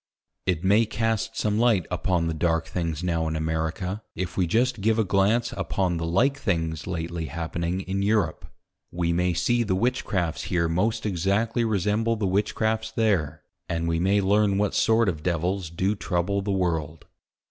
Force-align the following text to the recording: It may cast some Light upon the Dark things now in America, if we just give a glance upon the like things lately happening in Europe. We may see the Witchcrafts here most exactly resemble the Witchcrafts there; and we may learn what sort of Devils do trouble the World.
It 0.47 0.63
may 0.63 0.87
cast 0.87 1.37
some 1.37 1.59
Light 1.59 1.85
upon 1.91 2.25
the 2.25 2.33
Dark 2.33 2.65
things 2.65 3.03
now 3.03 3.27
in 3.27 3.35
America, 3.35 4.01
if 4.15 4.35
we 4.35 4.47
just 4.47 4.81
give 4.81 4.97
a 4.97 5.03
glance 5.03 5.51
upon 5.55 5.97
the 5.97 6.07
like 6.07 6.39
things 6.39 6.87
lately 6.87 7.25
happening 7.27 7.81
in 7.81 8.01
Europe. 8.01 8.47
We 8.91 9.13
may 9.13 9.35
see 9.35 9.61
the 9.61 9.75
Witchcrafts 9.75 10.45
here 10.45 10.67
most 10.67 11.05
exactly 11.05 11.63
resemble 11.63 12.15
the 12.15 12.25
Witchcrafts 12.25 12.89
there; 12.95 13.43
and 13.69 13.87
we 13.87 13.99
may 13.99 14.21
learn 14.21 14.57
what 14.57 14.73
sort 14.73 15.07
of 15.07 15.21
Devils 15.21 15.69
do 15.69 15.93
trouble 15.93 16.41
the 16.41 16.51
World. 16.51 17.05